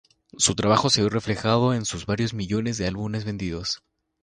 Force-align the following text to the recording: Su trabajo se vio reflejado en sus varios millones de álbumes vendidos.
Su 0.35 0.55
trabajo 0.55 0.89
se 0.89 1.01
vio 1.01 1.11
reflejado 1.11 1.75
en 1.75 1.85
sus 1.85 2.07
varios 2.07 2.33
millones 2.33 2.79
de 2.79 2.87
álbumes 2.87 3.23
vendidos. 3.23 3.83